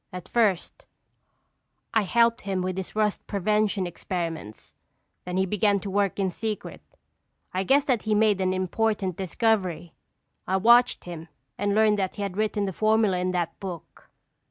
At 0.11 0.27
first 0.27 0.87
I 1.93 2.01
helped 2.01 2.41
him 2.41 2.63
with 2.63 2.75
his 2.75 2.95
rust 2.95 3.27
prevention 3.27 3.85
experiments, 3.85 4.73
then 5.25 5.37
he 5.37 5.45
began 5.45 5.79
to 5.81 5.91
work 5.91 6.17
in 6.17 6.31
secret. 6.31 6.81
I 7.53 7.63
guessed 7.63 7.85
that 7.85 8.01
he 8.01 8.11
had 8.13 8.17
made 8.19 8.41
an 8.41 8.51
important 8.51 9.15
discovery. 9.15 9.93
I 10.47 10.57
watched 10.57 11.03
him 11.03 11.27
and 11.55 11.75
learned 11.75 11.99
that 11.99 12.15
he 12.15 12.23
had 12.23 12.35
written 12.35 12.65
the 12.65 12.73
formula 12.73 13.19
in 13.19 13.29
that 13.33 13.59
book." 13.59 14.09